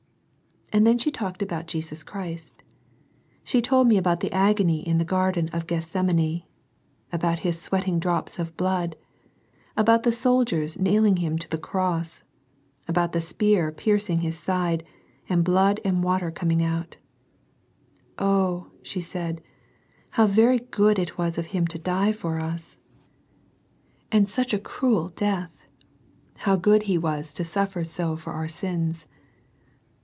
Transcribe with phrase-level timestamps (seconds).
[0.73, 2.63] And then she talked about Jesus Christ.
[3.43, 6.43] She told me about the agony in the garden of Gethsemane,—
[7.13, 8.95] ^about His sweating drops of blood,—
[9.77, 12.23] ^bout the soldiers nailing Him to the cross,—
[12.87, 14.85] ^about the spear piercing His side,
[15.27, 16.95] and blood and water coming out"
[18.17, 19.41] Oh," she said,"
[20.11, 24.07] how very good it was of Him to die for us^ 86 SERMONS FOR CHILDREN.
[24.13, 25.65] and such a cruel death!
[26.37, 29.09] How good He was to suffer so for our sins."